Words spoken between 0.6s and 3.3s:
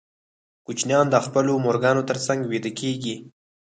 کوچنیان د خپلو مورګانو تر څنګ ویده کېږي.